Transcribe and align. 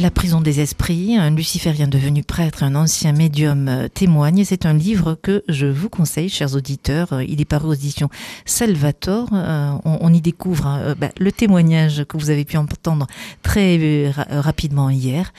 La 0.00 0.12
prison 0.12 0.40
des 0.40 0.60
esprits, 0.60 1.16
un 1.16 1.30
luciférien 1.30 1.88
devenu 1.88 2.22
prêtre, 2.22 2.62
un 2.62 2.76
ancien 2.76 3.12
médium 3.12 3.66
euh, 3.66 3.88
témoigne. 3.88 4.44
C'est 4.44 4.64
un 4.64 4.72
livre 4.72 5.18
que 5.20 5.42
je 5.48 5.66
vous 5.66 5.88
conseille, 5.88 6.28
chers 6.28 6.54
auditeurs. 6.54 7.12
Euh, 7.12 7.24
il 7.24 7.40
est 7.40 7.44
paru 7.44 7.66
aux 7.66 7.74
éditions 7.74 8.08
Salvator. 8.44 9.28
Euh, 9.32 9.72
on, 9.84 10.14
y 10.14 10.20
découvre 10.20 10.94
bah, 10.96 11.08
le 11.18 11.32
témoignage 11.32 12.04
que 12.08 12.16
vous 12.16 12.30
avez 12.30 12.44
pu 12.44 12.56
entendre 12.56 13.08
très 13.42 14.10
rapidement 14.30 14.88
hier. 14.88 15.32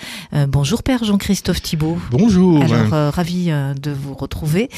bonjour 0.47 0.83
Père 0.83 1.03
Jean-Christophe 1.03 1.61
Thibault. 1.61 1.97
Bonjour. 2.11 2.61
Alors, 2.61 3.13
ravi 3.13 3.45
de 3.47 3.91
vous 3.91 4.13
retrouver. 4.13 4.69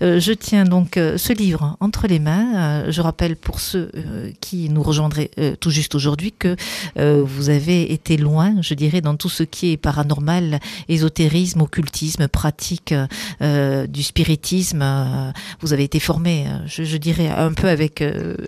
je 0.00 0.32
tiens 0.32 0.64
donc 0.64 0.92
ce 0.94 1.32
livre 1.32 1.76
entre 1.80 2.06
les 2.06 2.18
mains. 2.18 2.90
je 2.90 3.00
rappelle 3.00 3.36
pour 3.36 3.58
ceux 3.60 3.90
qui 4.40 4.68
nous 4.68 4.82
rejoindraient 4.82 5.30
tout 5.58 5.70
juste 5.70 5.94
aujourd'hui 5.94 6.32
que 6.32 6.56
vous 6.96 7.48
avez 7.48 7.92
été 7.92 8.16
loin, 8.16 8.54
je 8.60 8.74
dirais, 8.74 9.00
dans 9.00 9.16
tout 9.16 9.29
ce 9.30 9.42
qui 9.42 9.72
est 9.72 9.76
paranormal, 9.76 10.60
ésotérisme, 10.88 11.62
occultisme, 11.62 12.28
pratique 12.28 12.94
euh, 13.42 13.86
du 13.86 14.02
spiritisme. 14.02 14.82
Euh, 14.82 15.32
vous 15.60 15.72
avez 15.72 15.84
été 15.84 16.00
formé, 16.00 16.46
euh, 16.46 16.66
je, 16.66 16.96
dirais, 16.96 17.28
un 17.28 17.52
peu 17.52 17.68
avec 17.68 18.02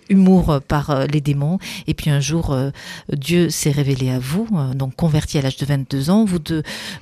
humour 0.08 0.60
par 0.66 1.06
les 1.06 1.20
démons. 1.20 1.58
Et 1.86 1.94
puis 1.94 2.10
un 2.10 2.20
jour, 2.20 2.56
Dieu 3.12 3.50
s'est 3.50 3.70
révélé 3.70 4.10
à 4.10 4.18
vous, 4.18 4.48
donc 4.74 4.96
converti 4.96 5.38
à 5.38 5.42
l'âge 5.42 5.56
de 5.56 5.66
22 5.66 6.10
ans. 6.10 6.24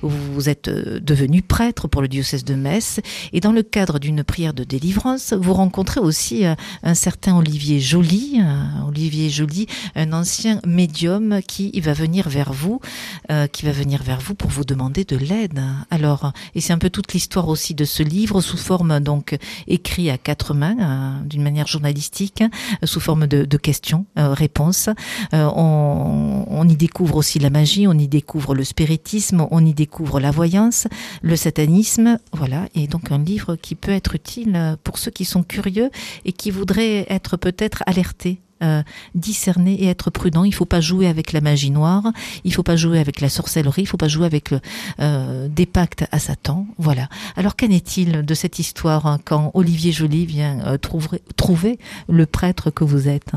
Vous, 0.01 0.49
êtes 0.49 0.69
devenu 0.69 1.41
prêtre 1.41 1.87
pour 1.87 2.01
le 2.01 2.07
diocèse 2.07 2.43
de 2.43 2.55
Metz. 2.55 2.99
Et 3.33 3.39
dans 3.39 3.51
le 3.51 3.63
cadre 3.63 3.99
d'une 3.99 4.23
prière 4.23 4.53
de 4.53 4.63
délivrance, 4.63 5.33
vous 5.33 5.53
rencontrez 5.53 5.99
aussi 5.99 6.43
un 6.83 6.93
certain 6.93 7.37
Olivier 7.37 7.79
Joly, 7.79 8.41
Olivier 8.87 9.29
Joly, 9.29 9.67
un 9.95 10.13
ancien 10.13 10.59
médium 10.65 11.41
qui 11.47 11.79
va 11.81 11.93
venir 11.93 12.29
vers 12.29 12.53
vous, 12.53 12.79
qui 13.51 13.65
va 13.65 13.70
venir 13.71 14.03
vers 14.03 14.19
vous 14.19 14.35
pour 14.35 14.49
vous 14.49 14.63
demander 14.63 15.03
de 15.03 15.17
l'aide. 15.17 15.61
Alors, 15.89 16.31
et 16.55 16.61
c'est 16.61 16.73
un 16.73 16.77
peu 16.77 16.89
toute 16.89 17.13
l'histoire 17.13 17.47
aussi 17.47 17.73
de 17.73 17.85
ce 17.85 18.03
livre 18.03 18.41
sous 18.41 18.57
forme 18.57 18.99
donc 18.99 19.37
écrit 19.67 20.09
à 20.09 20.17
quatre 20.17 20.53
mains, 20.53 20.77
euh, 20.79 21.23
d'une 21.25 21.41
manière 21.41 21.67
journalistique, 21.67 22.43
sous 22.83 22.99
forme 22.99 23.27
de, 23.27 23.57
questions, 23.57 24.05
euh, 24.17 24.33
réponses. 24.33 24.89
Euh, 25.33 25.49
on, 25.55 26.45
on, 26.47 26.67
y 26.67 26.75
découvre 26.75 27.17
aussi 27.17 27.39
la 27.39 27.49
magie, 27.49 27.87
on 27.87 27.93
y 27.93 28.07
découvre 28.07 28.55
le 28.55 28.63
spiritisme, 28.63 29.47
on 29.51 29.65
y 29.65 29.73
découvre 29.73 30.19
la 30.19 30.31
voyance, 30.31 30.87
le 31.21 31.35
satanisme, 31.35 32.17
voilà. 32.33 32.67
Et 32.75 32.87
donc 32.87 33.11
un 33.11 33.19
livre 33.19 33.55
qui 33.55 33.75
peut 33.75 33.91
être 33.91 34.15
utile 34.15 34.77
pour 34.83 34.97
ceux 34.97 35.11
qui 35.11 35.25
sont 35.25 35.43
curieux 35.43 35.89
et 36.25 36.31
qui 36.31 36.51
voudraient 36.51 37.05
être 37.09 37.37
peut-être 37.37 37.83
alertés 37.85 38.39
euh, 38.61 38.83
discerner 39.15 39.73
et 39.73 39.87
être 39.87 40.09
prudent. 40.09 40.43
Il 40.43 40.53
faut 40.53 40.65
pas 40.65 40.81
jouer 40.81 41.07
avec 41.07 41.31
la 41.33 41.41
magie 41.41 41.71
noire, 41.71 42.03
il 42.43 42.53
faut 42.53 42.63
pas 42.63 42.75
jouer 42.75 42.99
avec 42.99 43.21
la 43.21 43.29
sorcellerie, 43.29 43.83
il 43.83 43.87
faut 43.87 43.97
pas 43.97 44.07
jouer 44.07 44.25
avec 44.25 44.53
euh, 44.99 45.47
des 45.47 45.65
pactes 45.65 46.05
à 46.11 46.19
Satan. 46.19 46.67
Voilà. 46.77 47.09
Alors 47.35 47.55
qu'en 47.55 47.69
est-il 47.69 48.23
de 48.25 48.33
cette 48.33 48.59
histoire 48.59 49.05
hein, 49.05 49.19
quand 49.23 49.51
Olivier 49.53 49.91
Joly 49.91 50.25
vient 50.25 50.59
euh, 50.65 50.77
trouver, 50.77 51.21
trouver 51.35 51.79
le 52.07 52.25
prêtre 52.25 52.71
que 52.71 52.83
vous 52.83 53.07
êtes? 53.07 53.31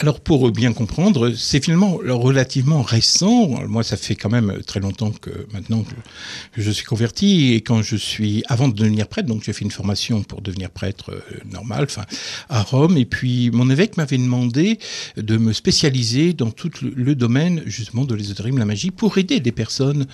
Alors 0.00 0.20
pour 0.20 0.50
bien 0.50 0.72
comprendre, 0.72 1.32
c'est 1.36 1.62
finalement 1.62 1.98
relativement 2.04 2.82
récent. 2.82 3.48
Moi, 3.68 3.84
ça 3.84 3.96
fait 3.96 4.16
quand 4.16 4.28
même 4.28 4.60
très 4.66 4.80
longtemps 4.80 5.12
que 5.12 5.46
maintenant 5.52 5.82
que 5.82 6.60
je 6.60 6.70
suis 6.72 6.84
converti 6.84 7.52
et 7.52 7.60
quand 7.60 7.80
je 7.80 7.94
suis 7.96 8.42
avant 8.48 8.66
de 8.68 8.74
devenir 8.74 9.06
prêtre, 9.06 9.28
donc 9.28 9.44
j'ai 9.44 9.52
fait 9.52 9.64
une 9.64 9.70
formation 9.70 10.22
pour 10.24 10.42
devenir 10.42 10.70
prêtre 10.70 11.10
euh, 11.12 11.20
normal, 11.50 11.84
enfin 11.84 12.04
à 12.48 12.62
Rome. 12.62 12.96
Et 12.96 13.04
puis 13.04 13.50
mon 13.52 13.70
évêque 13.70 13.96
m'avait 13.96 14.18
demandé 14.18 14.80
de 15.16 15.36
me 15.36 15.52
spécialiser 15.52 16.32
dans 16.32 16.50
tout 16.50 16.70
le 16.82 17.14
domaine 17.14 17.62
justement 17.66 18.04
de 18.04 18.16
l'ésotérisme, 18.16 18.58
la 18.58 18.64
magie, 18.64 18.90
pour 18.90 19.16
aider 19.16 19.38
des 19.38 19.52
personnes 19.52 20.06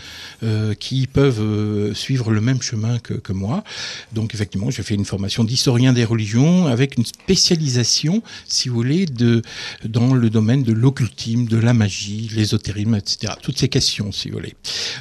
euh, 0.43 0.75
qui 0.75 1.07
peuvent 1.07 1.41
euh, 1.41 1.95
suivre 1.95 2.33
le 2.33 2.43
même 2.43 2.61
chemin 2.61 2.99
que, 2.99 3.15
que 3.15 3.33
moi. 3.33 3.65
Donc 4.13 4.35
effectivement, 4.35 4.71
j'ai 4.71 4.83
fait 4.83 4.95
une 4.95 5.07
formation 5.07 5.43
d'historien 5.43 5.95
des 5.95 6.05
religions 6.05 6.67
avec 6.67 6.99
une 6.99 7.07
spécialisation, 7.07 8.23
si 8.47 8.69
vous 8.69 8.75
voulez, 8.75 9.07
de 9.07 9.41
dans 9.85 10.15
le 10.15 10.31
domaine 10.31 10.63
de 10.63 10.73
l'occultisme, 10.73 11.47
de 11.47 11.57
la 11.57 11.75
magie, 11.75 12.31
l'ésotérisme, 12.35 12.95
etc. 12.95 13.35
Toutes 13.43 13.59
ces 13.59 13.69
questions, 13.69 14.13
si 14.13 14.29
vous 14.29 14.37
voulez. 14.37 14.55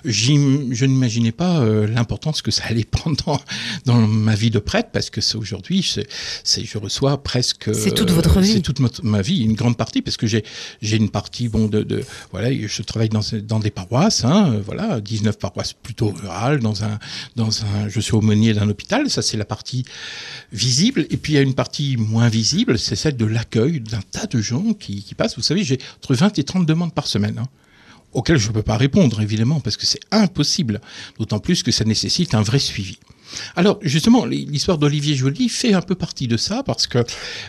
Je 0.05 0.85
n'imaginais 0.85 1.31
pas 1.31 1.59
euh, 1.59 1.87
l'importance 1.87 2.41
que 2.41 2.51
ça 2.51 2.63
allait 2.65 2.83
prendre 2.89 3.41
dans, 3.85 3.97
ma 4.07 4.35
vie 4.35 4.49
de 4.49 4.59
prêtre, 4.59 4.89
parce 4.91 5.09
que 5.09 5.19
aujourd'hui, 5.37 5.87
c'est, 6.43 6.65
je 6.65 6.77
reçois 6.77 7.21
presque. 7.23 7.69
C'est 7.73 7.93
toute 7.93 8.11
votre 8.11 8.39
vie. 8.39 8.53
C'est 8.53 8.61
toute 8.61 8.79
ma, 9.03 9.21
vie, 9.21 9.43
une 9.43 9.55
grande 9.55 9.77
partie, 9.77 10.01
parce 10.01 10.17
que 10.17 10.27
j'ai, 10.27 10.43
j'ai 10.81 10.97
une 10.97 11.09
partie, 11.09 11.47
bon, 11.49 11.67
de, 11.67 11.83
de, 11.83 12.03
voilà, 12.31 12.49
je 12.51 12.81
travaille 12.81 13.09
dans, 13.09 13.21
dans 13.43 13.59
des 13.59 13.71
paroisses, 13.71 14.25
hein, 14.25 14.59
voilà, 14.65 14.99
19 15.01 15.37
paroisses 15.37 15.73
plutôt 15.73 16.09
rurales, 16.09 16.59
dans 16.59 16.83
un, 16.83 16.99
dans 17.35 17.63
un, 17.63 17.89
je 17.89 17.99
suis 17.99 18.13
aumônier 18.13 18.53
d'un 18.53 18.69
hôpital, 18.69 19.09
ça 19.09 19.21
c'est 19.21 19.37
la 19.37 19.45
partie 19.45 19.85
visible, 20.51 21.05
et 21.09 21.17
puis 21.17 21.33
il 21.33 21.35
y 21.35 21.39
a 21.39 21.41
une 21.41 21.53
partie 21.53 21.97
moins 21.97 22.29
visible, 22.29 22.77
c'est 22.79 22.95
celle 22.95 23.17
de 23.17 23.25
l'accueil 23.25 23.79
d'un 23.79 24.01
tas 24.01 24.27
de 24.27 24.41
gens 24.41 24.58
qui, 24.73 25.03
passent. 25.15 25.35
Vous 25.35 25.41
savez, 25.41 25.63
j'ai 25.63 25.79
entre 25.97 26.15
20 26.15 26.39
et 26.39 26.43
30 26.43 26.65
demandes 26.65 26.93
par 26.93 27.07
semaine. 27.07 27.39
Hein, 27.39 27.47
auxquelles 28.13 28.37
je 28.37 28.47
ne 28.49 28.53
peux 28.53 28.63
pas 28.63 28.77
répondre, 28.77 29.21
évidemment, 29.21 29.59
parce 29.59 29.77
que 29.77 29.85
c'est 29.85 29.99
impossible. 30.11 30.81
D'autant 31.17 31.39
plus 31.39 31.63
que 31.63 31.71
ça 31.71 31.85
nécessite 31.85 32.33
un 32.33 32.41
vrai 32.41 32.59
suivi. 32.59 32.97
Alors 33.55 33.79
justement, 33.81 34.25
l'histoire 34.25 34.77
d'Olivier 34.77 35.15
Joly 35.15 35.49
fait 35.49 35.73
un 35.73 35.81
peu 35.81 35.95
partie 35.95 36.27
de 36.27 36.37
ça 36.37 36.63
parce 36.63 36.87
que 36.87 37.03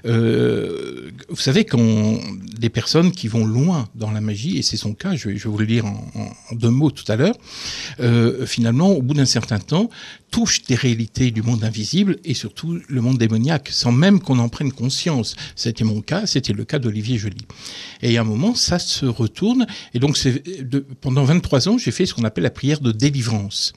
euh, 0.06 1.10
vous 1.28 1.41
savez 1.41 1.64
quand 1.64 2.18
des 2.58 2.68
personnes 2.68 3.12
qui 3.12 3.28
vont 3.28 3.44
loin 3.44 3.88
dans 3.94 4.10
la 4.10 4.20
magie 4.20 4.58
et 4.58 4.62
c'est 4.62 4.76
son 4.76 4.94
cas, 4.94 5.14
je 5.14 5.28
vais, 5.28 5.36
vous 5.36 5.58
le 5.58 5.66
dire 5.66 5.86
en, 5.86 6.00
deux 6.52 6.70
mots 6.70 6.90
tout 6.90 7.10
à 7.10 7.16
l'heure, 7.16 7.34
euh, 8.00 8.46
finalement 8.46 8.90
au 8.90 9.02
bout 9.02 9.14
d'un 9.14 9.24
certain 9.24 9.58
temps 9.58 9.90
touchent 10.30 10.62
des 10.62 10.74
réalités 10.76 11.30
du 11.30 11.42
monde 11.42 11.64
invisible 11.64 12.16
et 12.24 12.34
surtout 12.34 12.78
le 12.86 13.00
monde 13.00 13.19
démoniaque 13.19 13.69
sans 13.70 13.92
même 13.92 14.20
qu'on 14.20 14.38
en 14.38 14.48
prenne 14.48 14.72
conscience. 14.72 15.34
C'était 15.56 15.84
mon 15.84 16.00
cas, 16.02 16.26
c'était 16.26 16.52
le 16.52 16.64
cas 16.64 16.78
d'Olivier 16.78 17.19
Joly. 17.19 17.46
Et 18.02 18.16
à 18.16 18.20
un 18.20 18.24
moment 18.24 18.54
ça 18.54 18.78
se 18.78 19.06
retourne 19.06 19.66
et 19.94 19.98
donc 19.98 20.19
pendant 21.00 21.24
23 21.24 21.69
ans 21.69 21.78
j'ai 21.78 21.90
fait 21.90 22.06
ce 22.06 22.14
qu'on 22.14 22.24
appelle 22.24 22.44
la 22.44 22.50
prière 22.50 22.80
de 22.80 22.92
délivrance 22.92 23.72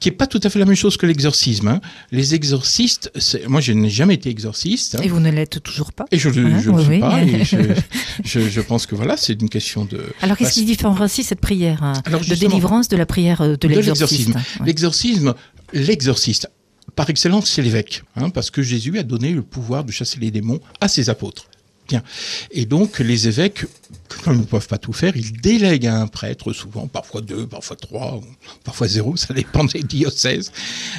qui 0.00 0.08
est 0.08 0.12
pas 0.12 0.26
tout 0.26 0.40
à 0.42 0.50
fait 0.50 0.58
la 0.58 0.64
même 0.64 0.76
chose 0.76 0.96
que 0.96 1.06
l'exorcisme. 1.06 1.68
Hein. 1.68 1.80
Les 2.10 2.34
exorcistes, 2.34 3.10
moi 3.48 3.60
je 3.60 3.72
n'ai 3.72 3.88
jamais 3.88 4.14
été 4.14 4.30
exorciste. 4.30 4.96
Hein. 4.96 5.00
Et 5.02 5.08
vous 5.08 5.20
ne 5.20 5.30
l'êtes 5.30 5.62
toujours 5.62 5.92
pas. 5.92 6.04
Et 6.10 6.18
je 6.18 6.28
ne 6.28 6.46
hein 6.46 6.62
le 6.64 6.82
suis 6.82 7.00
pas. 7.00 7.22
Et 7.22 7.44
je, 8.24 8.40
je, 8.48 8.60
pense 8.60 8.86
que 8.86 8.94
voilà, 8.94 9.16
c'est 9.16 9.40
une 9.40 9.48
question 9.48 9.84
de. 9.84 10.00
Alors 10.22 10.36
qu'est-ce 10.36 10.54
qui 10.54 10.64
différencie 10.64 11.26
cette 11.26 11.40
prière 11.40 11.92
de 12.06 12.34
délivrance 12.34 12.88
de 12.88 12.96
la 12.96 13.06
prière 13.06 13.40
euh, 13.40 13.56
de 13.56 13.68
l'exorcisme 13.68 14.34
L'exorcisme, 14.64 15.34
l'exorciste, 15.72 16.48
par 16.94 17.10
excellence, 17.10 17.50
c'est 17.50 17.62
l'évêque, 17.62 18.02
parce 18.32 18.50
que 18.50 18.62
Jésus 18.62 18.98
a 18.98 19.02
donné 19.02 19.32
le 19.32 19.42
pouvoir 19.42 19.84
de 19.84 19.92
chasser 19.92 20.18
les 20.18 20.30
démons 20.30 20.60
à 20.80 20.88
ses 20.88 21.10
apôtres. 21.10 21.48
Bien. 21.88 22.02
Et 22.50 22.66
donc, 22.66 22.98
les 22.98 23.28
évêques, 23.28 23.64
comme 24.24 24.34
ils 24.34 24.40
ne 24.40 24.44
peuvent 24.44 24.66
pas 24.66 24.78
tout 24.78 24.92
faire, 24.92 25.16
ils 25.16 25.40
délèguent 25.40 25.86
à 25.86 26.00
un 26.00 26.06
prêtre, 26.06 26.52
souvent, 26.52 26.86
parfois 26.86 27.20
deux, 27.20 27.46
parfois 27.46 27.76
trois, 27.76 28.20
parfois 28.64 28.88
zéro, 28.88 29.16
ça 29.16 29.34
dépend 29.34 29.64
des 29.64 29.82
diocèses, 29.82 30.50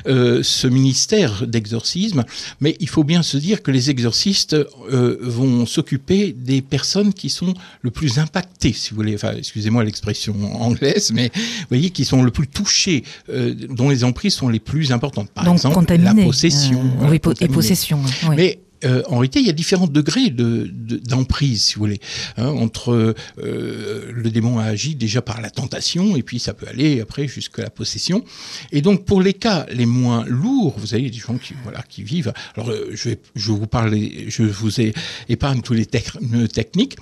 euh, 0.08 0.42
ce 0.44 0.68
ministère 0.68 1.46
d'exorcisme. 1.46 2.24
Mais 2.62 2.78
il 2.80 2.88
faut 2.88 3.04
bien 3.04 3.24
se 3.24 3.38
dire 3.38 3.64
que 3.64 3.72
les 3.72 3.90
exorcistes 3.90 4.54
euh, 4.54 5.18
vont 5.22 5.66
s'occuper 5.66 6.34
des 6.34 6.62
personnes 6.62 7.14
qui 7.14 7.30
sont 7.30 7.54
le 7.82 7.92
plus 7.92 8.20
impactées, 8.20 8.74
si 8.74 8.92
vous 8.92 8.98
voulez, 8.98 9.16
enfin, 9.16 9.34
excusez-moi 9.38 9.84
l'expression 9.84 10.36
anglaise, 10.62 11.12
mais 11.14 11.32
vous 11.36 11.68
voyez, 11.70 11.90
qui 11.90 12.06
sont 12.06 12.24
le 12.24 12.32
plus 12.32 12.48
touchés, 12.48 13.04
euh, 13.30 13.54
dont 13.70 13.90
les 13.90 14.04
emprises 14.04 14.36
sont 14.36 14.50
les 14.50 14.60
plus 14.60 14.92
importantes. 14.92 15.30
Par 15.32 15.48
exemple, 15.48 15.86
la 15.98 16.14
possession. 16.14 16.82
oui, 17.10 17.20
et 17.42 17.48
possession. 17.48 18.02
Oui. 18.30 18.36
Mais 18.36 18.60
euh, 18.86 19.04
en 19.08 19.18
réalité, 19.18 19.40
il 19.40 19.48
y 19.48 19.50
a 19.50 19.54
différents 19.54 19.88
degrés 19.88 20.30
d'emprise, 20.30 21.64
si 21.64 21.76
vous 21.76 21.82
voulez, 21.82 22.00
hein, 22.38 22.48
entre 22.48 23.16
euh, 23.40 24.12
le 24.14 24.30
démon 24.30 24.60
a 24.60 24.66
agi 24.66 24.96
déjà 24.96 25.22
par 25.22 25.42
la 25.42 25.50
tentation, 25.50 26.16
et 26.16 26.24
puis 26.24 26.40
ça 26.40 26.54
peut 26.54 26.68
aller 26.68 27.02
après 27.02 27.28
jusqu'à 27.28 27.64
la 27.64 27.70
possession. 27.70 28.24
Et 28.72 28.82
donc, 28.82 29.06
pour 29.06 29.22
les 29.22 29.34
cas 29.34 29.66
les 29.72 29.86
moins 29.86 30.26
lourds, 30.26 30.76
vous 30.78 30.94
avez 30.94 31.10
des 31.10 31.18
gens 31.18 31.38
qui, 31.38 31.54
voilà, 31.64 31.82
qui 31.84 32.04
vivent. 32.04 32.34
Alors, 32.56 32.70
euh, 32.70 32.92
je, 32.94 33.52
vous 33.52 33.68
parle, 33.68 33.98
je 34.28 34.44
vous 34.44 34.82
ai, 34.82 34.94
épargne 35.30 35.62
tous 35.62 35.74
les 35.74 35.86
techniques. 35.86 36.98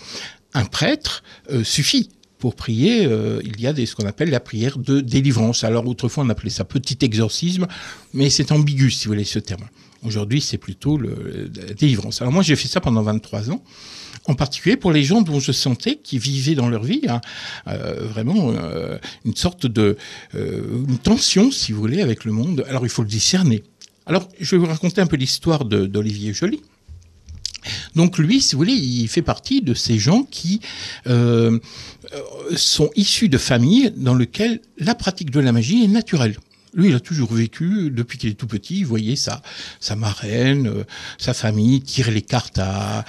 Un 0.53 0.65
prêtre 0.65 1.23
suffit 1.63 2.09
pour 2.45 2.53
prier, 2.53 3.09
il 3.43 3.59
y 3.59 3.65
a 3.65 3.73
ce 3.73 3.95
qu'on 3.95 4.05
appelle 4.05 4.29
la 4.29 4.39
prière 4.39 4.77
de 4.77 5.01
délivrance. 5.01 5.63
Alors 5.63 5.87
autrefois 5.87 6.23
on 6.23 6.29
appelait 6.29 6.51
ça 6.51 6.63
petit 6.63 6.99
exorcisme, 7.01 7.65
mais 8.13 8.29
c'est 8.29 8.51
ambigu 8.51 8.91
si 8.91 9.05
vous 9.05 9.13
voulez 9.13 9.23
ce 9.23 9.39
terme. 9.39 9.63
Aujourd'hui, 10.05 10.41
c'est 10.41 10.59
plutôt 10.59 10.99
la 10.99 11.73
délivrance. 11.73 12.21
Alors 12.21 12.31
moi, 12.31 12.43
j'ai 12.43 12.55
fait 12.55 12.67
ça 12.67 12.81
pendant 12.81 13.01
23 13.01 13.49
ans, 13.49 13.63
en 14.27 14.35
particulier 14.35 14.77
pour 14.77 14.91
les 14.91 15.03
gens 15.03 15.23
dont 15.23 15.39
je 15.39 15.51
sentais 15.51 15.95
qu'ils 15.95 16.19
vivaient 16.19 16.53
dans 16.53 16.69
leur 16.69 16.83
vie 16.83 17.01
hein, 17.07 17.21
euh, 17.67 18.05
vraiment 18.05 18.51
euh, 18.51 18.99
une 19.25 19.35
sorte 19.35 19.65
de 19.65 19.97
euh, 20.35 20.85
tension, 21.01 21.49
si 21.49 21.71
vous 21.71 21.79
voulez, 21.79 22.03
avec 22.03 22.25
le 22.25 22.31
monde. 22.31 22.63
Alors 22.69 22.85
il 22.85 22.89
faut 22.89 23.01
le 23.01 23.07
discerner. 23.07 23.63
Alors, 24.05 24.29
je 24.39 24.55
vais 24.55 24.59
vous 24.59 24.67
raconter 24.67 25.01
un 25.01 25.07
peu 25.07 25.15
l'histoire 25.15 25.65
d'Olivier 25.65 26.31
Joly. 26.31 26.61
Donc 27.95 28.17
lui, 28.17 28.41
si 28.41 28.53
vous 28.53 28.59
voulez, 28.59 28.73
il 28.73 29.07
fait 29.07 29.21
partie 29.21 29.61
de 29.61 29.73
ces 29.73 29.99
gens 29.99 30.23
qui 30.23 30.61
euh, 31.07 31.59
sont 32.55 32.89
issus 32.95 33.29
de 33.29 33.37
familles 33.37 33.93
dans 33.95 34.15
lesquelles 34.15 34.61
la 34.77 34.95
pratique 34.95 35.31
de 35.31 35.39
la 35.39 35.51
magie 35.51 35.83
est 35.83 35.87
naturelle. 35.87 36.35
Lui, 36.75 36.89
il 36.89 36.95
a 36.95 36.99
toujours 36.99 37.33
vécu, 37.33 37.89
depuis 37.89 38.17
qu'il 38.17 38.29
est 38.29 38.33
tout 38.33 38.47
petit, 38.47 38.83
vous 38.83 38.89
voyez, 38.89 39.15
sa, 39.15 39.41
sa 39.79 39.95
marraine, 39.95 40.67
euh, 40.67 40.83
sa 41.17 41.33
famille, 41.33 41.81
tirer 41.81 42.11
les 42.11 42.21
cartes 42.21 42.59
à, 42.59 43.05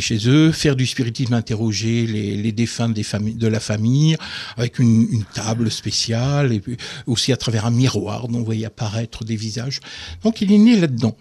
chez 0.00 0.28
eux, 0.28 0.50
faire 0.50 0.76
du 0.76 0.86
spiritisme, 0.86 1.34
interroger 1.34 2.06
les, 2.06 2.36
les 2.36 2.52
défunts 2.52 2.88
de 2.88 3.46
la 3.46 3.60
famille, 3.60 4.16
avec 4.56 4.78
une, 4.78 5.24
table 5.34 5.70
spéciale, 5.70 6.54
et 6.54 6.60
puis 6.60 6.78
aussi 7.06 7.32
à 7.32 7.36
travers 7.36 7.66
un 7.66 7.70
miroir 7.70 8.28
dont 8.28 8.38
vous 8.38 8.44
voyez 8.46 8.64
apparaître 8.64 9.24
des 9.24 9.36
visages. 9.36 9.80
Donc 10.24 10.40
il 10.40 10.50
est 10.50 10.58
né 10.58 10.80
là-dedans. 10.80 11.14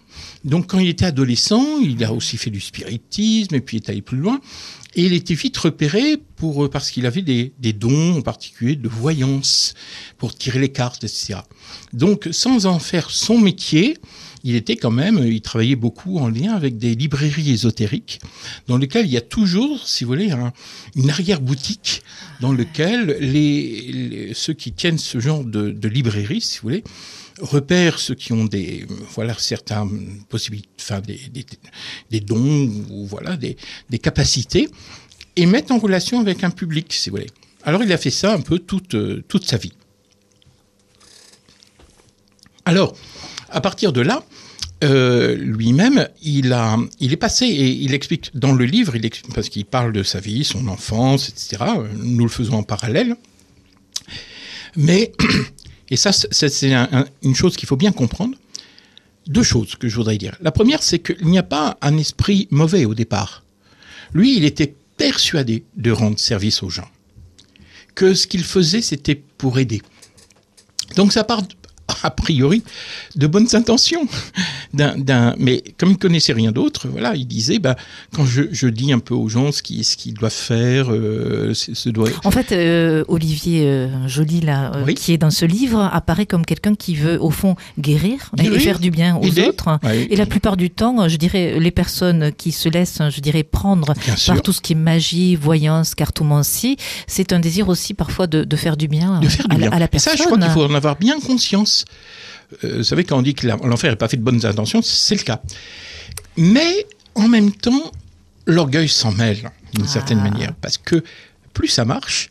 Donc 0.44 0.68
quand 0.68 0.80
il 0.80 0.88
était 0.88 1.06
adolescent, 1.06 1.80
il 1.80 2.04
a 2.04 2.14
aussi 2.14 2.38
fait 2.38 2.50
du 2.50 2.60
spiritisme, 2.60 3.56
et 3.56 3.62
puis 3.62 3.78
est 3.78 3.90
allé 3.90 4.02
plus 4.02 4.18
loin. 4.18 4.40
Et 4.96 5.06
il 5.06 5.14
était 5.14 5.36
vite 5.36 5.58
repéré 5.58 6.18
pour, 6.36 6.66
euh, 6.66 6.70
parce 6.70 6.92
qu'il 6.92 7.06
avait 7.06 7.22
des, 7.22 7.54
des 7.60 7.72
dons, 7.72 8.18
en 8.18 8.22
particulier 8.22 8.76
de 8.76 8.90
voyance, 8.90 9.74
pour 10.18 10.36
tirer 10.36 10.60
les 10.60 10.70
cartes, 10.70 11.04
etc. 11.04 11.36
Donc, 11.94 12.28
sans 12.32 12.66
en 12.66 12.80
faire 12.80 13.10
son 13.10 13.38
métier, 13.38 13.98
il 14.44 14.56
était 14.56 14.76
quand 14.76 14.92
même, 14.92 15.20
il 15.26 15.42
travaillait 15.42 15.76
beaucoup 15.76 16.18
en 16.18 16.30
lien 16.30 16.54
avec 16.54 16.78
des 16.78 16.96
librairies 16.96 17.52
ésotériques, 17.52 18.20
dans 18.68 18.78
lesquelles 18.78 19.06
il 19.06 19.12
y 19.12 19.18
a 19.18 19.22
toujours, 19.22 19.88
si 19.88 20.04
vous 20.04 20.10
voulez, 20.10 20.32
un- 20.32 20.54
une 20.96 21.10
arrière-boutique, 21.10 22.02
dans 22.40 22.52
les- 22.54 24.32
ceux 24.34 24.54
qui 24.54 24.72
tiennent 24.72 24.98
ce 24.98 25.20
genre 25.20 25.44
de, 25.44 25.88
librairie, 25.88 26.42
si 26.42 26.58
vous 26.60 26.64
voulez, 26.64 26.84
repèrent 27.40 28.00
ceux 28.00 28.16
qui 28.16 28.34
ont 28.34 28.46
des, 28.46 28.86
voilà, 29.14 29.36
certaines 29.38 30.24
possibilités, 30.30 30.70
enfin, 30.80 31.02
des, 31.02 32.20
dons, 32.20 32.70
ou 32.90 33.06
voilà, 33.06 33.38
des, 33.38 33.58
des 33.90 34.00
capacités, 34.00 34.70
et 35.36 35.46
mettent 35.46 35.72
en 35.72 35.78
relation 35.80 36.20
avec 36.20 36.44
un 36.44 36.50
public, 36.52 36.92
si 36.94 37.10
vous 37.10 37.18
voulez. 37.18 37.30
Alors, 37.64 37.84
il 37.84 37.92
a 37.94 37.98
fait 37.98 38.10
ça 38.12 38.34
un 38.34 38.42
peu 38.42 38.60
toute, 38.60 38.96
euh, 38.96 39.24
toute 39.28 39.46
sa 39.46 39.58
vie. 39.58 39.74
Alors, 42.66 42.96
à 43.52 43.62
partir 43.62 43.94
de 43.94 44.02
là, 44.02 44.24
euh, 44.84 45.36
lui-même, 45.36 46.08
il, 46.24 46.54
a, 46.54 46.78
il 47.00 47.14
est 47.14 47.18
passé, 47.18 47.46
et 47.46 47.68
il 47.70 47.94
explique 47.94 48.32
dans 48.36 48.52
le 48.52 48.66
livre, 48.66 48.94
parce 49.36 49.50
qu'il 49.50 49.66
parle 49.66 49.94
de 49.94 50.02
sa 50.04 50.20
vie, 50.20 50.44
son 50.44 50.68
enfance, 50.68 51.30
etc. 51.30 51.64
Nous 51.98 52.24
le 52.24 52.30
faisons 52.32 52.56
en 52.58 52.64
parallèle. 52.64 53.16
Mais, 54.76 55.12
et 55.90 55.98
ça, 55.98 56.12
c'est 56.12 56.50
c'est 56.50 56.74
un- 56.74 56.90
un- 56.92 57.06
une 57.24 57.36
chose 57.36 57.56
qu'il 57.58 57.68
faut 57.68 57.76
bien 57.78 57.92
comprendre. 57.92 58.36
Deux 59.28 59.44
choses 59.44 59.76
que 59.76 59.88
je 59.88 59.96
voudrais 59.96 60.18
dire. 60.18 60.36
La 60.42 60.52
première, 60.52 60.82
c'est 60.82 61.00
qu'il 61.00 61.28
n'y 61.28 61.38
a 61.38 61.44
pas 61.44 61.78
un 61.82 61.98
esprit 61.98 62.48
mauvais 62.50 62.86
au 62.86 62.96
départ. 62.96 63.44
Lui, 64.14 64.36
il 64.36 64.46
était 64.46 64.74
persuadé 64.98 65.64
de 65.78 65.92
rendre 65.92 66.18
service 66.18 66.64
aux 66.64 66.70
gens. 66.70 66.90
Que 67.94 68.14
ce 68.14 68.26
qu'il 68.26 68.44
faisait, 68.44 68.82
c'était 68.82 69.16
pour 69.16 69.60
aider. 69.60 69.82
Donc 70.96 71.14
ça 71.14 71.24
part 71.24 71.44
a 72.04 72.10
priori 72.12 72.64
de 73.16 73.28
bonnes 73.28 73.48
intentions. 73.54 74.08
Mais 75.38 75.64
comme 75.78 75.92
il 75.92 75.98
connaissait 75.98 76.34
rien 76.34 76.52
d'autre, 76.52 76.88
voilà, 76.88 77.16
il 77.16 77.26
disait, 77.28 77.60
bah, 77.60 77.76
quand 78.14 78.26
je, 78.26 78.44
je 78.52 78.68
dis 78.68 78.92
un 78.94 79.00
peu 79.00 79.14
aux 79.14 79.28
gens 79.30 79.52
ce 79.52 79.62
qu'ils, 79.62 80.14
doivent 80.14 80.32
faire, 80.32 80.92
euh, 80.92 81.54
ce 81.54 81.90
doit. 81.90 82.10
En 82.24 82.32
fait, 82.32 82.52
euh, 82.52 83.04
Olivier 83.08 83.64
euh, 83.66 84.08
Joly, 84.08 84.42
là, 84.42 84.72
euh, 84.76 84.84
Oui. 84.86 84.94
qui 84.96 85.14
est 85.14 85.18
dans 85.18 85.30
ce 85.32 85.46
livre, 85.46 85.82
apparaît 85.92 86.26
comme 86.26 86.46
quelqu'un 86.46 86.76
qui 86.76 86.96
veut, 86.96 87.22
au 87.22 87.30
fond, 87.32 87.56
guérir, 87.80 88.32
et- 88.38 88.60
faire 88.60 88.80
du 88.80 88.92
bien 88.92 89.18
aux 89.18 89.24
aider. 89.26 89.44
autres. 89.48 89.80
Ouais, 89.84 90.08
Et 90.10 90.16
la 90.16 90.26
plupart 90.26 90.58
du 90.58 90.70
temps, 90.70 91.08
je 91.08 91.18
dirais, 91.18 91.60
les 91.60 91.72
personnes 91.72 92.32
qui 92.38 92.52
se 92.52 92.70
laissent, 92.70 93.00
je 93.10 93.20
dirais, 93.22 93.44
prendre 93.44 93.94
bien 94.06 94.16
sûr. 94.16 94.34
par 94.34 94.42
tout 94.44 94.54
ce 94.54 94.62
qui 94.62 94.74
est 94.74 94.76
magie, 94.76 95.36
voyance, 95.36 95.96
cartomancie, 95.96 96.78
c'est 97.08 97.34
un 97.34 97.40
désir 97.40 97.70
aussi 97.70 97.94
parfois 97.94 98.28
de, 98.28 98.44
de 98.44 98.56
faire 98.56 98.78
du 98.78 98.88
bien, 98.88 99.20
de 99.20 99.28
faire 99.28 99.48
du 99.48 99.56
à, 99.56 99.60
la- 99.60 99.76
à 99.76 99.80
la 99.80 99.86
Et 99.92 100.00
ça, 100.00 100.12
personne. 100.12 100.18
je 100.18 100.24
crois 100.24 100.38
qu'il 100.38 100.50
faut 100.52 100.64
en 100.64 100.74
avoir 100.76 100.96
bien 100.98 101.20
conscience. 101.20 101.86
Euh, 102.64 102.78
vous 102.78 102.84
savez, 102.84 103.04
quand 103.04 103.18
on 103.18 103.22
dit 103.22 103.34
que 103.34 103.48
l'enfer 103.48 103.92
n'est 103.92 103.96
pas 103.98 104.08
fait 104.08 104.18
de 104.18 104.24
bonnes 104.24 104.46
intentions, 104.46 104.82
c'est 104.82 105.16
le 105.16 105.24
cas. 105.24 105.42
Mais 106.38 106.86
en 107.16 107.28
même 107.28 107.52
temps, 107.52 107.92
l'orgueil 108.46 108.90
s'en 108.90 109.12
mêle, 109.12 109.52
d'une 109.74 109.86
Ah. 109.86 109.88
certaine 109.88 110.22
manière, 110.22 110.54
parce 110.62 110.78
que 110.78 111.04
plus 111.54 111.68
ça 111.68 111.86
marche, 111.86 112.30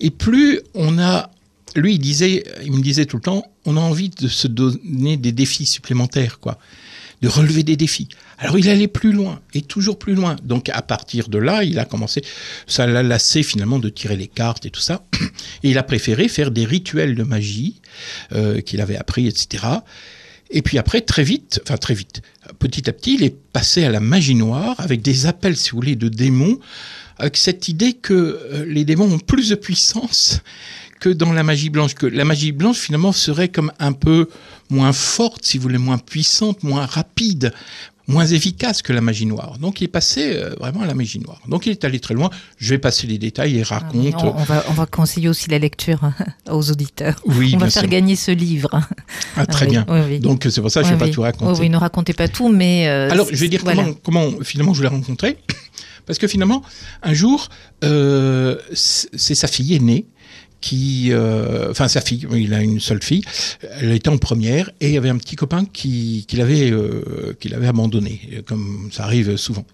et 0.00 0.10
plus 0.10 0.60
on 0.74 0.98
a. 0.98 1.30
Lui, 1.76 1.94
il 1.94 1.98
disait, 2.00 2.44
il 2.64 2.72
me 2.72 2.80
disait 2.82 3.04
tout 3.06 3.16
le 3.16 3.22
temps, 3.22 3.44
on 3.64 3.76
a 3.76 3.80
envie 3.80 4.08
de 4.08 4.26
se 4.26 4.48
donner 4.48 5.16
des 5.16 5.30
défis 5.30 5.66
supplémentaires, 5.66 6.40
quoi, 6.40 6.58
de 7.22 7.28
relever 7.28 7.62
des 7.62 7.76
défis. 7.76 8.08
Alors 8.38 8.58
il 8.58 8.68
allait 8.68 8.88
plus 8.88 9.12
loin 9.12 9.40
et 9.54 9.62
toujours 9.62 9.98
plus 9.98 10.14
loin. 10.14 10.36
Donc 10.42 10.68
à 10.70 10.82
partir 10.82 11.28
de 11.28 11.38
là, 11.38 11.64
il 11.64 11.78
a 11.78 11.84
commencé, 11.84 12.22
ça 12.66 12.86
l'a 12.86 13.02
lassé 13.02 13.42
finalement 13.42 13.78
de 13.78 13.88
tirer 13.88 14.16
les 14.16 14.28
cartes 14.28 14.66
et 14.66 14.70
tout 14.70 14.80
ça. 14.80 15.04
Et 15.62 15.70
il 15.70 15.78
a 15.78 15.82
préféré 15.82 16.28
faire 16.28 16.50
des 16.50 16.64
rituels 16.64 17.14
de 17.14 17.22
magie 17.22 17.80
euh, 18.32 18.60
qu'il 18.60 18.80
avait 18.80 18.96
appris, 18.96 19.26
etc. 19.26 19.64
Et 20.50 20.62
puis 20.62 20.78
après, 20.78 21.00
très 21.00 21.22
vite, 21.22 21.60
enfin 21.64 21.76
très 21.76 21.94
vite, 21.94 22.22
petit 22.58 22.88
à 22.88 22.92
petit, 22.92 23.14
il 23.14 23.22
est 23.22 23.36
passé 23.52 23.84
à 23.84 23.90
la 23.90 24.00
magie 24.00 24.34
noire 24.34 24.74
avec 24.78 25.00
des 25.02 25.26
appels, 25.26 25.56
si 25.56 25.70
vous 25.70 25.76
voulez, 25.76 25.96
de 25.96 26.08
démons, 26.08 26.58
avec 27.18 27.36
cette 27.36 27.68
idée 27.68 27.92
que 27.92 28.14
euh, 28.14 28.64
les 28.66 28.84
démons 28.84 29.12
ont 29.12 29.18
plus 29.18 29.50
de 29.50 29.54
puissance 29.54 30.40
que 31.00 31.08
dans 31.08 31.32
la 31.32 31.42
magie 31.42 31.70
blanche, 31.70 31.94
que 31.94 32.06
la 32.06 32.24
magie 32.24 32.52
blanche 32.52 32.78
finalement 32.78 33.12
serait 33.12 33.48
comme 33.48 33.72
un 33.78 33.92
peu 33.92 34.28
moins 34.68 34.92
forte, 34.92 35.44
si 35.44 35.56
vous 35.58 35.62
voulez, 35.62 35.78
moins 35.78 35.98
puissante, 35.98 36.62
moins 36.62 36.86
rapide, 36.86 37.52
moins 38.06 38.26
efficace 38.26 38.82
que 38.82 38.92
la 38.92 39.00
magie 39.00 39.24
noire. 39.24 39.56
Donc 39.58 39.80
il 39.80 39.84
est 39.84 39.88
passé 39.88 40.32
euh, 40.34 40.50
vraiment 40.60 40.82
à 40.82 40.86
la 40.86 40.94
magie 40.94 41.20
noire. 41.20 41.40
Donc 41.48 41.66
il 41.66 41.70
est 41.72 41.84
allé 41.84 42.00
très 42.00 42.12
loin. 42.14 42.28
Je 42.58 42.70
vais 42.70 42.78
passer 42.78 43.06
les 43.06 43.18
détails 43.18 43.56
et 43.58 43.62
Ah, 43.70 43.78
raconte. 43.78 44.14
on, 44.24 44.36
on 44.36 44.42
va, 44.44 44.64
on 44.68 44.72
va 44.72 44.86
conseiller 44.86 45.28
aussi 45.28 45.48
la 45.48 45.58
lecture 45.58 46.02
hein, 46.04 46.14
aux 46.50 46.70
auditeurs. 46.70 47.20
oui, 47.24 47.52
on 47.54 47.58
va 47.58 47.70
faire 47.70 47.82
sûr. 47.82 47.90
gagner 47.90 48.16
ce 48.16 48.32
livre. 48.32 48.68
Ah, 49.36 49.46
très 49.46 49.66
Oui, 49.66 49.70
bien. 49.72 49.86
oui, 49.88 50.00
oui. 50.08 50.18
Donc 50.20 50.46
c'est 50.50 50.60
pour 50.60 50.70
ça 50.70 50.82
que 50.82 50.88
je 50.88 50.92
ne 50.92 50.98
vais 50.98 51.06
pas 51.06 51.12
tout 51.12 51.22
raconter. 51.22 51.60
Oui, 51.60 51.70
ne 51.70 51.76
racontez 51.76 52.12
pas 52.12 52.28
tout, 52.28 52.48
mais. 52.48 52.88
euh, 52.88 53.08
Alors, 53.10 53.26
je 53.30 53.36
vais 53.36 53.48
dire 53.48 53.60
voilà. 53.64 53.84
comment, 54.02 54.26
comment 54.28 54.44
finalement 54.44 54.74
je 54.74 54.82
l'ai 54.82 54.88
rencontré. 54.88 55.38
Parce 56.06 56.18
que 56.18 56.26
finalement, 56.26 56.62
un 57.04 57.14
jour, 57.14 57.48
euh, 57.84 58.56
c'est 58.72 59.34
sa 59.36 59.46
fille 59.46 59.74
aînée 59.76 60.06
qui, 60.60 61.08
euh, 61.10 61.70
enfin 61.70 61.88
sa 61.88 62.00
fille, 62.00 62.26
il 62.32 62.54
a 62.54 62.62
une 62.62 62.80
seule 62.80 63.02
fille, 63.02 63.22
elle 63.78 63.92
était 63.92 64.08
en 64.08 64.18
première 64.18 64.70
et 64.80 64.88
il 64.88 64.94
y 64.94 64.98
avait 64.98 65.08
un 65.08 65.18
petit 65.18 65.36
copain 65.36 65.64
qui, 65.64 66.24
qui 66.28 66.36
l'avait, 66.36 66.70
euh, 66.70 67.34
qui 67.40 67.48
l'avait 67.48 67.68
abandonné, 67.68 68.42
comme 68.46 68.90
ça 68.92 69.04
arrive 69.04 69.36
souvent. 69.36 69.64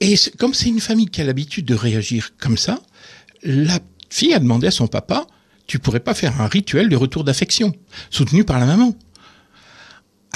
Et 0.00 0.14
comme 0.38 0.54
c'est 0.54 0.68
une 0.68 0.80
famille 0.80 1.06
qui 1.06 1.20
a 1.20 1.24
l'habitude 1.24 1.64
de 1.64 1.74
réagir 1.74 2.30
comme 2.38 2.58
ça, 2.58 2.80
la 3.42 3.78
fille 4.10 4.34
a 4.34 4.38
demandé 4.38 4.66
à 4.66 4.70
son 4.70 4.86
papa, 4.86 5.26
tu 5.66 5.78
pourrais 5.78 6.00
pas 6.00 6.14
faire 6.14 6.40
un 6.40 6.46
rituel 6.46 6.88
de 6.88 6.96
retour 6.96 7.24
d'affection, 7.24 7.74
soutenu 8.10 8.44
par 8.44 8.58
la 8.58 8.66
maman? 8.66 8.94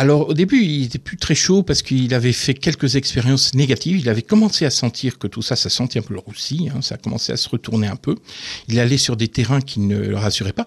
Alors 0.00 0.28
au 0.28 0.32
début, 0.32 0.62
il 0.62 0.84
était 0.84 1.00
plus 1.00 1.16
très 1.16 1.34
chaud 1.34 1.64
parce 1.64 1.82
qu'il 1.82 2.14
avait 2.14 2.32
fait 2.32 2.54
quelques 2.54 2.94
expériences 2.94 3.52
négatives. 3.54 3.96
Il 3.98 4.08
avait 4.08 4.22
commencé 4.22 4.64
à 4.64 4.70
sentir 4.70 5.18
que 5.18 5.26
tout 5.26 5.42
ça, 5.42 5.56
ça 5.56 5.70
sentait 5.70 5.98
un 5.98 6.02
peu 6.02 6.14
le 6.14 6.20
roussi. 6.20 6.68
hein, 6.72 6.82
ça 6.82 6.94
a 6.94 6.98
commencé 6.98 7.32
à 7.32 7.36
se 7.36 7.48
retourner 7.48 7.88
un 7.88 7.96
peu. 7.96 8.14
Il 8.68 8.78
allait 8.78 8.96
sur 8.96 9.16
des 9.16 9.26
terrains 9.26 9.60
qui 9.60 9.80
ne 9.80 9.98
le 9.98 10.16
rassuraient 10.16 10.52
pas. 10.52 10.66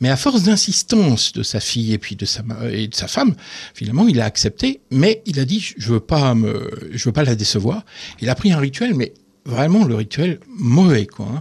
Mais 0.00 0.08
à 0.08 0.16
force 0.16 0.44
d'insistance 0.44 1.34
de 1.34 1.42
sa 1.42 1.60
fille 1.60 1.92
et 1.92 1.98
puis 1.98 2.16
de 2.16 2.24
sa 2.24 2.40
de 2.40 2.94
sa 2.94 3.06
femme, 3.06 3.34
finalement, 3.74 4.08
il 4.08 4.18
a 4.18 4.24
accepté. 4.24 4.80
Mais 4.90 5.22
il 5.26 5.38
a 5.40 5.44
dit, 5.44 5.60
je 5.76 5.92
veux 5.92 6.00
pas 6.00 6.34
me, 6.34 6.70
je 6.90 7.04
veux 7.04 7.12
pas 7.12 7.24
la 7.24 7.34
décevoir. 7.34 7.84
Il 8.22 8.30
a 8.30 8.34
pris 8.34 8.50
un 8.50 8.58
rituel, 8.58 8.94
mais 8.94 9.12
vraiment 9.44 9.84
le 9.84 9.94
rituel 9.94 10.40
mauvais, 10.48 11.04
quoi. 11.04 11.26
hein. 11.34 11.40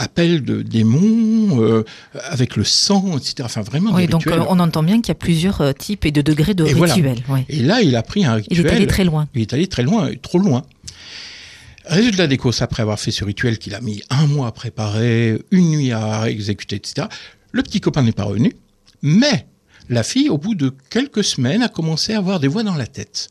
Appel 0.00 0.42
de 0.44 0.62
démons 0.62 1.60
euh, 1.60 1.84
avec 2.30 2.54
le 2.54 2.62
sang, 2.62 3.16
etc. 3.18 3.34
Enfin, 3.42 3.62
vraiment. 3.62 3.92
Oui, 3.94 4.02
des 4.02 4.08
donc 4.12 4.22
rituels. 4.22 4.40
euh, 4.42 4.46
on 4.48 4.60
entend 4.60 4.84
bien 4.84 4.98
qu'il 5.00 5.08
y 5.08 5.10
a 5.10 5.16
plusieurs 5.16 5.60
euh, 5.60 5.72
types 5.72 6.04
et 6.06 6.12
de 6.12 6.22
degrés 6.22 6.54
de 6.54 6.64
Et 6.66 6.72
voilà. 6.72 6.94
rituels. 6.94 7.18
ouais. 7.28 7.44
Et 7.48 7.62
là, 7.62 7.82
il 7.82 7.96
a 7.96 8.02
pris 8.04 8.24
un 8.24 8.38
Il 8.38 8.42
rituel. 8.60 8.66
est 8.66 8.70
allé 8.76 8.86
très 8.86 9.02
loin. 9.04 9.28
Il 9.34 9.40
est 9.42 9.52
allé 9.52 9.66
très 9.66 9.82
loin, 9.82 10.10
trop 10.22 10.38
loin. 10.38 10.62
Résultat 11.84 12.26
des 12.26 12.36
courses, 12.36 12.62
après 12.62 12.82
avoir 12.82 13.00
fait 13.00 13.10
ce 13.10 13.24
rituel 13.24 13.58
qu'il 13.58 13.74
a 13.74 13.80
mis 13.80 14.02
un 14.10 14.26
mois 14.26 14.46
à 14.48 14.52
préparer, 14.52 15.40
une 15.50 15.70
nuit 15.70 15.92
à 15.92 16.28
exécuter, 16.30 16.76
etc., 16.76 17.06
le 17.52 17.62
petit 17.62 17.80
copain 17.80 18.02
n'est 18.02 18.12
pas 18.12 18.24
revenu, 18.24 18.54
mais 19.02 19.46
la 19.88 20.02
fille, 20.02 20.28
au 20.28 20.36
bout 20.36 20.54
de 20.54 20.72
quelques 20.90 21.24
semaines, 21.24 21.62
a 21.62 21.68
commencé 21.68 22.12
à 22.12 22.18
avoir 22.18 22.40
des 22.40 22.48
voix 22.48 22.62
dans 22.62 22.74
la 22.74 22.86
tête 22.86 23.30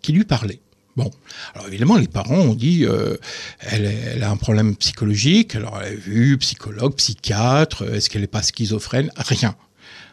qui 0.00 0.12
lui 0.12 0.24
parlaient. 0.24 0.60
Bon, 0.96 1.10
alors 1.54 1.68
évidemment, 1.68 1.96
les 1.96 2.08
parents 2.08 2.38
ont 2.40 2.54
dit, 2.54 2.84
euh, 2.84 3.16
elle, 3.60 4.22
a 4.22 4.30
un 4.30 4.36
problème 4.36 4.74
psychologique, 4.76 5.54
alors 5.54 5.80
elle 5.80 5.92
a 5.92 5.96
vu 5.96 6.36
psychologue, 6.38 6.94
psychiatre, 6.96 7.84
est-ce 7.94 8.10
qu'elle 8.10 8.22
n'est 8.22 8.26
pas 8.26 8.42
schizophrène? 8.42 9.10
Rien. 9.16 9.54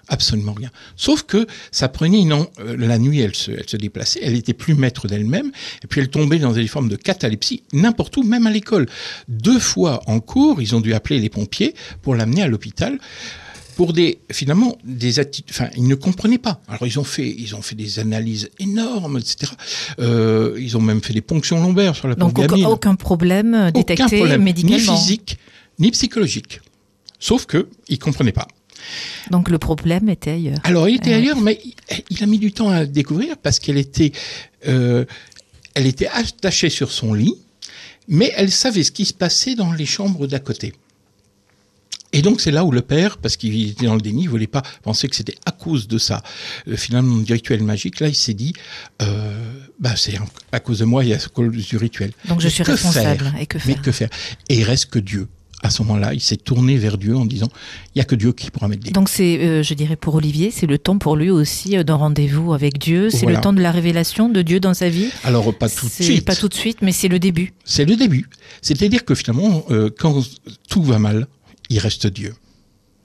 Absolument 0.10 0.54
rien. 0.54 0.70
Sauf 0.96 1.24
que 1.24 1.48
ça 1.72 1.90
prenait 1.90 2.32
an- 2.32 2.48
euh, 2.60 2.78
la 2.78 2.98
nuit, 2.98 3.20
elle 3.20 3.36
se, 3.36 3.52
elle 3.52 3.68
se 3.68 3.76
déplaçait, 3.76 4.20
elle 4.24 4.36
était 4.36 4.54
plus 4.54 4.74
maître 4.74 5.08
d'elle-même, 5.08 5.52
et 5.84 5.88
puis 5.88 6.00
elle 6.00 6.10
tombait 6.10 6.40
dans 6.40 6.54
des 6.54 6.68
formes 6.68 6.88
de 6.88 6.96
catalepsie 6.96 7.64
n'importe 7.74 8.16
où, 8.16 8.24
même 8.24 8.48
à 8.48 8.52
l'école. 8.52 8.86
Deux 9.28 9.60
fois 9.60 10.02
en 10.06 10.22
cours, 10.22 10.62
ils 10.62 10.76
ont 10.76 10.80
dû 10.80 10.94
appeler 10.94 11.20
les 11.20 11.30
pompiers 11.30 11.74
pour 12.02 12.16
l'amener 12.16 12.44
à 12.44 12.48
l'hôpital. 12.48 13.00
Pour 13.78 13.94
des 13.94 14.18
finalement 14.32 14.76
des 14.84 15.20
attitudes. 15.20 15.52
Enfin, 15.52 15.70
ils 15.78 15.88
ne 15.88 15.94
comprenaient 15.94 16.40
pas. 16.40 16.60
Alors 16.68 16.88
ils 16.88 16.98
ont 17.00 17.04
fait, 17.04 17.30
ils 17.30 17.56
ont 17.56 17.62
fait 17.62 17.76
des 17.76 18.00
analyses 18.00 18.50
énormes, 18.58 19.20
etc. 19.20 19.52
Euh, 20.00 20.58
ils 20.60 20.76
ont 20.76 20.82
même 20.82 21.02
fait 21.04 21.14
des 21.14 21.22
ponctions 21.22 21.62
lombaires 21.62 21.96
sur 21.96 22.08
la 22.08 22.16
Donc 22.16 22.40
aucun, 22.40 22.66
aucun 22.66 22.96
problème 22.96 23.70
détecté 23.72 24.04
Aucun 24.04 24.18
problème, 24.18 24.42
médicalement. 24.42 24.94
ni 24.94 24.98
physique, 25.00 25.38
ni 25.78 25.92
psychologique. 25.92 26.60
Sauf 27.20 27.46
que 27.46 27.70
ils 27.88 28.00
comprenaient 28.00 28.32
pas. 28.32 28.48
Donc 29.30 29.48
le 29.48 29.60
problème 29.60 30.10
était 30.10 30.32
ailleurs. 30.32 30.58
Alors, 30.64 30.90
il 30.90 30.96
était 30.96 31.14
ailleurs, 31.14 31.40
mais 31.40 31.60
il, 31.64 31.76
il 32.10 32.24
a 32.24 32.26
mis 32.26 32.40
du 32.40 32.52
temps 32.52 32.70
à 32.70 32.82
le 32.82 32.88
découvrir 32.88 33.38
parce 33.38 33.60
qu'elle 33.60 33.78
était, 33.78 34.12
euh, 34.68 35.06
elle 35.76 35.86
était 35.86 36.08
attachée 36.08 36.70
sur 36.70 36.92
son 36.92 37.14
lit, 37.14 37.36
mais 38.08 38.34
elle 38.36 38.52
savait 38.52 38.84
ce 38.84 38.92
qui 38.92 39.06
se 39.06 39.14
passait 39.14 39.54
dans 39.54 39.72
les 39.72 39.86
chambres 39.86 40.26
d'à 40.26 40.40
côté. 40.40 40.74
Et 42.18 42.22
donc 42.22 42.42
c'est 42.42 42.52
là 42.52 42.64
où 42.66 42.72
le 42.72 42.82
père, 42.82 43.18
parce 43.18 43.38
qu'il 43.38 43.70
était 43.70 43.86
dans 43.86 43.96
le 43.96 44.02
déni, 44.02 44.24
il 44.24 44.30
voulait 44.30 44.48
pas 44.48 44.64
penser 44.84 45.08
que 45.08 45.16
c'était 45.16 45.36
à 45.46 45.52
cause 45.52 45.88
de 45.88 45.98
ça, 45.98 46.24
euh, 46.68 46.76
finalement 46.76 47.18
du 47.18 47.32
rituel 47.34 47.62
magique. 47.64 48.00
Là, 48.00 48.08
il 48.08 48.16
s'est 48.16 48.34
dit, 48.34 48.54
euh, 49.02 49.40
bah 49.80 49.96
c'est 49.96 50.18
à 50.52 50.60
cause 50.60 50.80
de 50.80 50.86
moi 50.86 51.04
et 51.06 51.14
à 51.14 51.18
cause 51.34 51.52
du 51.52 51.78
rituel. 51.78 52.12
Donc 52.28 52.40
je 52.42 52.46
Mais 52.48 52.52
suis 52.52 52.64
que 52.64 52.72
responsable. 52.72 53.20
faire 53.26 53.42
Et 53.42 53.46
que 53.46 53.58
Mais 53.66 53.74
faire 53.74 53.82
que 53.82 53.92
faire 53.92 54.10
Et 54.50 54.58
il 54.58 54.64
reste 54.64 54.88
que 54.88 55.00
Dieu. 55.00 55.28
À 55.64 55.72
ce 55.72 55.82
moment-là, 55.82 56.14
il 56.14 56.22
s'est 56.22 56.38
tourné 56.38 56.78
vers 56.78 57.00
Dieu 57.00 57.16
en 57.18 57.26
disant, 57.26 57.50
il 57.96 57.98
y 57.98 58.02
a 58.02 58.04
que 58.04 58.14
Dieu 58.14 58.32
qui 58.32 58.52
pourra 58.52 58.68
mettre 58.68 58.84
des 58.84 58.92
Donc 58.92 59.10
c'est, 59.10 59.40
euh, 59.40 59.64
je 59.64 59.74
dirais 59.74 59.96
pour 59.96 60.14
Olivier, 60.14 60.52
c'est 60.52 60.68
le 60.68 60.78
temps 60.78 61.00
pour 61.00 61.16
lui 61.16 61.32
aussi 61.32 61.84
d'un 61.84 61.96
rendez-vous 61.96 62.54
avec 62.54 62.78
Dieu. 62.78 63.10
C'est 63.10 63.24
Voilà. 63.24 63.38
le 63.40 63.44
temps 63.44 63.54
de 63.54 63.62
la 63.62 63.72
révélation 63.72 64.30
de 64.30 64.44
Dieu 64.44 64.60
dans 64.60 64.76
sa 64.76 64.88
vie. 64.90 65.10
Alors 65.24 65.52
pas 65.58 65.68
tout 65.68 65.88
de 65.88 65.92
suite. 65.92 66.26
Pas 66.26 66.36
tout 66.36 66.48
de 66.48 66.54
suite, 66.54 66.84
mais 66.84 66.92
c'est 66.92 67.08
le 67.08 67.18
début. 67.18 67.54
C'est 67.66 67.86
le 67.86 67.96
début. 67.96 68.30
C'est-à-dire 68.62 69.04
que 69.04 69.16
finalement, 69.16 69.66
euh, 69.72 69.90
quand 69.98 70.24
tout 70.70 70.84
va 70.84 71.00
mal, 71.00 71.26
il 71.70 71.80
reste 71.80 72.08
Dieu. 72.08 72.34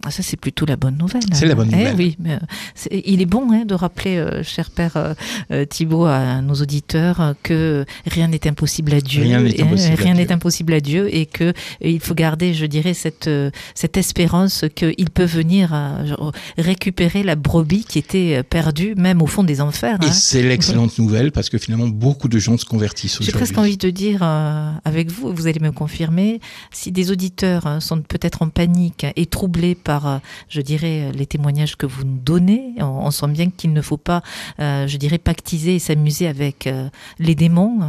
Ah, 0.04 0.10
ça, 0.10 0.22
c'est 0.22 0.36
plutôt 0.36 0.66
la 0.66 0.76
bonne 0.76 0.96
nouvelle. 0.98 1.22
C'est 1.32 1.46
la 1.46 1.54
bonne 1.54 1.68
Eh 1.72 1.76
nouvelle. 1.76 1.94
oui, 1.96 2.16
mais, 2.18 2.34
euh, 2.34 3.00
il 3.04 3.20
est 3.22 3.26
bon 3.26 3.52
hein, 3.52 3.64
de 3.64 3.74
rappeler, 3.74 4.16
euh, 4.16 4.42
cher 4.42 4.70
père 4.70 4.96
euh, 4.96 5.14
euh, 5.52 5.64
Thibault, 5.64 6.06
à 6.06 6.40
nos 6.40 6.54
auditeurs 6.54 7.34
que 7.42 7.84
rien 8.06 8.26
n'est 8.28 8.46
impossible 8.48 8.94
à 8.94 9.00
Dieu. 9.00 9.22
Rien 9.22 9.40
n'est 9.40 9.50
et, 9.50 9.60
euh, 9.60 9.64
impossible 9.64 9.92
à 9.92 10.02
rien 10.02 10.14
Dieu. 10.14 10.24
n'est 10.24 10.32
impossible 10.32 10.72
à 10.74 10.80
Dieu 10.80 11.14
et 11.14 11.26
que 11.26 11.52
il 11.80 12.00
faut 12.00 12.14
garder, 12.14 12.52
je 12.54 12.66
dirais, 12.66 12.94
cette 12.94 13.30
cette 13.74 13.96
espérance 13.96 14.64
qu'il 14.74 15.10
peut 15.10 15.24
venir 15.24 15.68
genre, 16.04 16.32
récupérer 16.58 17.22
la 17.22 17.36
brebis 17.36 17.84
qui 17.84 17.98
était 17.98 18.42
perdue, 18.42 18.94
même 18.96 19.22
au 19.22 19.26
fond 19.26 19.44
des 19.44 19.60
enfers. 19.60 19.98
Et 20.02 20.06
hein. 20.06 20.12
c'est 20.12 20.42
l'excellente 20.42 20.98
nouvelle 20.98 21.30
parce 21.32 21.48
que 21.48 21.58
finalement, 21.58 21.86
beaucoup 21.86 22.28
de 22.28 22.38
gens 22.38 22.56
se 22.58 22.64
convertissent 22.64 23.12
J'ai 23.20 23.28
aujourd'hui. 23.30 23.32
presque 23.38 23.58
envie 23.58 23.76
de 23.76 23.90
dire 23.90 24.20
euh, 24.22 24.72
avec 24.84 25.10
vous, 25.10 25.32
vous 25.32 25.46
allez 25.46 25.60
me 25.60 25.70
confirmer, 25.70 26.40
si 26.72 26.90
des 26.92 27.10
auditeurs 27.10 27.66
euh, 27.66 27.80
sont 27.80 28.00
peut-être 28.02 28.42
en 28.42 28.48
panique 28.48 29.06
et 29.14 29.26
troublés 29.26 29.74
par, 29.74 29.91
euh, 30.06 30.18
je 30.48 30.60
dirais, 30.60 31.02
euh, 31.04 31.12
les 31.12 31.26
témoignages 31.26 31.76
que 31.76 31.86
vous 31.86 32.04
nous 32.04 32.18
donnez, 32.18 32.74
on, 32.78 32.84
on 33.06 33.10
sent 33.10 33.28
bien 33.28 33.50
qu'il 33.50 33.72
ne 33.72 33.82
faut 33.82 33.96
pas, 33.96 34.22
euh, 34.60 34.86
je 34.86 34.96
dirais, 34.96 35.18
pactiser 35.18 35.76
et 35.76 35.78
s'amuser 35.78 36.26
avec 36.26 36.66
euh, 36.66 36.88
les 37.18 37.34
démons 37.34 37.80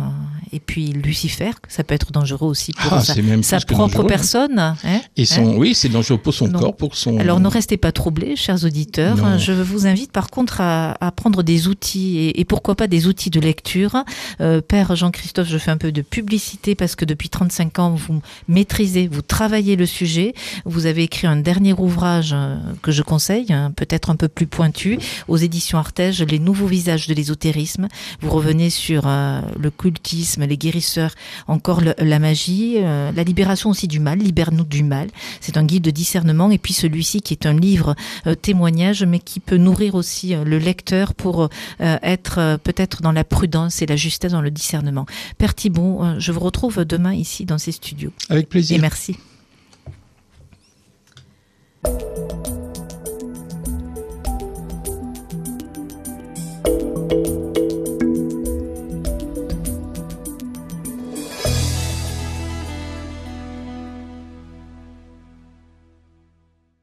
et 0.51 0.59
puis 0.59 0.87
Lucifer, 0.93 1.51
que 1.61 1.71
ça 1.71 1.83
peut 1.83 1.95
être 1.95 2.11
dangereux 2.11 2.47
aussi 2.47 2.71
pour 2.73 2.93
Ah, 2.93 3.01
sa, 3.01 3.59
propre 3.59 4.03
personne. 4.03 4.59
hein, 4.59 4.75
Et 5.17 5.23
hein. 5.23 5.25
son, 5.25 5.55
oui, 5.57 5.73
c'est 5.75 5.89
dangereux 5.89 6.17
pour 6.19 6.33
son 6.33 6.47
Non. 6.47 6.59
corps, 6.59 6.75
pour 6.75 6.95
son. 6.95 7.17
Alors 7.19 7.39
ne 7.39 7.47
restez 7.47 7.77
pas 7.77 7.91
troublés, 7.91 8.35
chers 8.35 8.63
auditeurs. 8.63 9.17
Non. 9.17 9.37
Je 9.37 9.51
vous 9.53 9.87
invite 9.87 10.11
par 10.11 10.29
contre 10.29 10.61
à, 10.61 10.95
à 11.05 11.11
prendre 11.11 11.43
des 11.43 11.67
outils 11.67 12.17
et, 12.19 12.39
et 12.39 12.45
pourquoi 12.45 12.75
pas 12.75 12.87
des 12.87 13.07
outils 13.07 13.29
de 13.29 13.39
lecture. 13.39 14.03
Euh, 14.41 14.61
Père 14.61 14.95
Jean-Christophe, 14.95 15.47
je 15.47 15.57
fais 15.57 15.71
un 15.71 15.77
peu 15.77 15.91
de 15.91 16.01
publicité 16.01 16.75
parce 16.75 16.95
que 16.95 17.05
depuis 17.05 17.29
35 17.29 17.79
ans, 17.79 17.95
vous 17.95 18.21
maîtrisez, 18.47 19.07
vous 19.07 19.21
travaillez 19.21 19.75
le 19.75 19.85
sujet. 19.85 20.33
Vous 20.65 20.85
avez 20.85 21.03
écrit 21.03 21.27
un 21.27 21.35
dernier 21.37 21.73
ouvrage 21.73 21.92
euh, 22.01 22.57
que 22.81 22.91
je 22.91 23.01
conseille, 23.03 23.51
hein, 23.53 23.71
peut-être 23.75 24.09
un 24.09 24.15
peu 24.15 24.27
plus 24.27 24.47
pointu, 24.47 24.97
aux 25.27 25.37
éditions 25.37 25.77
Artege, 25.77 26.21
Les 26.23 26.39
nouveaux 26.39 26.65
visages 26.65 27.07
de 27.07 27.13
l'ésotérisme. 27.13 27.87
Vous 28.21 28.29
revenez 28.31 28.69
sur 28.69 29.03
euh, 29.05 29.41
le 29.59 29.69
cultisme, 29.69 30.45
les 30.45 30.57
guérisseurs, 30.57 31.11
encore 31.47 31.81
le- 31.81 31.93
la 31.99 32.19
magie, 32.19 32.75
euh, 32.77 33.11
la 33.15 33.23
libération 33.23 33.69
aussi 33.69 33.87
du 33.87 33.99
mal, 33.99 34.17
libère-nous 34.19 34.63
du 34.63 34.83
mal. 34.83 35.09
C'est 35.41 35.57
un 35.57 35.63
guide 35.65 35.83
de 35.83 35.91
discernement 35.91 36.49
et 36.51 36.57
puis 36.57 36.73
celui-ci 36.73 37.21
qui 37.21 37.33
est 37.33 37.45
un 37.45 37.53
livre 37.53 37.95
témoignage 38.41 39.03
mais 39.03 39.19
qui 39.19 39.39
peut 39.39 39.57
nourrir 39.57 39.95
aussi 39.95 40.33
le 40.35 40.57
lecteur 40.57 41.13
pour 41.13 41.49
être 41.79 42.57
peut-être 42.63 43.01
dans 43.01 43.11
la 43.11 43.23
prudence 43.23 43.81
et 43.81 43.85
la 43.85 43.95
justesse 43.95 44.31
dans 44.31 44.41
le 44.41 44.51
discernement. 44.51 45.05
Père 45.37 45.53
Thibault, 45.55 46.01
je 46.17 46.31
vous 46.31 46.39
retrouve 46.39 46.85
demain 46.85 47.13
ici 47.13 47.45
dans 47.45 47.57
ces 47.57 47.71
studios 47.71 48.11
Avec 48.29 48.49
plaisir. 48.49 48.77
et 48.77 48.81
merci. 48.81 49.17